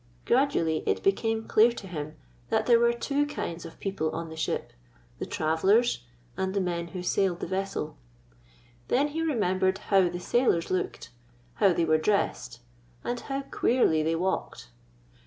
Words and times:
Gradually 0.25 0.81
it 0.87 1.03
became 1.03 1.43
clear 1.47 1.71
to 1.73 1.85
him 1.85 2.15
that 2.49 2.65
there 2.65 2.79
were 2.79 2.91
two 2.91 3.23
kinds 3.27 3.65
of 3.65 3.79
people 3.79 4.09
on 4.13 4.29
the 4.29 4.35
ship— 4.35 4.73
the 5.19 5.27
travelers 5.27 6.01
and 6.35 6.55
the 6.55 6.59
men 6.59 6.87
who 6.87 7.03
sailed 7.03 7.39
the 7.39 7.45
vessel. 7.45 7.97
Then 8.87 9.09
he 9.09 9.21
remembered 9.21 9.77
how 9.77 10.09
the 10.09 10.19
sailors 10.19 10.71
looked, 10.71 11.11
how 11.61 11.71
they 11.73 11.85
were 11.85 11.99
dressed, 11.99 12.61
and 13.03 13.19
how 13.19 13.43
queerly 13.43 14.01
they 14.01 14.15
walked. 14.15 14.69